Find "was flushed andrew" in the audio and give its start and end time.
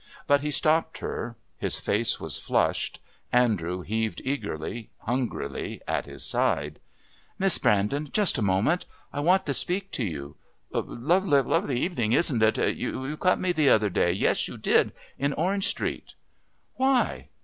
2.19-3.81